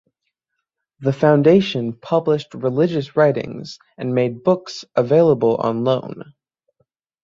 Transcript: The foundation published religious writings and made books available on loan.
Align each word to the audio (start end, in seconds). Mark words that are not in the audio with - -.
The 1.01 1.13
foundation 1.13 1.93
published 1.93 2.55
religious 2.55 3.15
writings 3.15 3.77
and 3.99 4.15
made 4.15 4.41
books 4.43 4.83
available 4.95 5.57
on 5.57 5.83
loan. 5.83 6.33